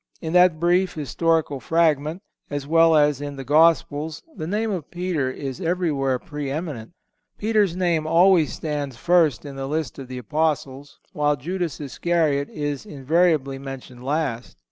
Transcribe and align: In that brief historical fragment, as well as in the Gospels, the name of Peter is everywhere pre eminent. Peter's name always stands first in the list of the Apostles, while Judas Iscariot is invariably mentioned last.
In 0.19 0.33
that 0.33 0.59
brief 0.59 0.95
historical 0.95 1.59
fragment, 1.59 2.23
as 2.49 2.65
well 2.65 2.95
as 2.95 3.21
in 3.21 3.35
the 3.35 3.43
Gospels, 3.43 4.23
the 4.35 4.47
name 4.47 4.71
of 4.71 4.89
Peter 4.89 5.29
is 5.29 5.61
everywhere 5.61 6.17
pre 6.17 6.49
eminent. 6.49 6.93
Peter's 7.37 7.75
name 7.75 8.07
always 8.07 8.51
stands 8.51 8.97
first 8.97 9.45
in 9.45 9.55
the 9.55 9.67
list 9.67 9.99
of 9.99 10.07
the 10.07 10.17
Apostles, 10.17 10.97
while 11.13 11.35
Judas 11.35 11.79
Iscariot 11.79 12.49
is 12.49 12.83
invariably 12.83 13.59
mentioned 13.59 14.03
last. 14.03 14.57